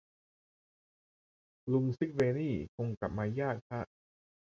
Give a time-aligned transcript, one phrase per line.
[1.73, 3.81] ลุงซิคเว่นี่คงกลับมายากฮะ